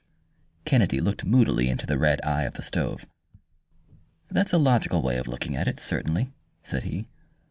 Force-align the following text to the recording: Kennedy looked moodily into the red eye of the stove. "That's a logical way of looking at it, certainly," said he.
Kennedy 0.65 0.99
looked 0.99 1.25
moodily 1.27 1.69
into 1.69 1.85
the 1.85 1.99
red 1.99 2.19
eye 2.23 2.41
of 2.41 2.55
the 2.55 2.63
stove. 2.63 3.05
"That's 4.31 4.51
a 4.51 4.57
logical 4.57 5.03
way 5.03 5.17
of 5.19 5.27
looking 5.27 5.55
at 5.55 5.67
it, 5.67 5.79
certainly," 5.79 6.33
said 6.63 6.81
he. 6.85 7.05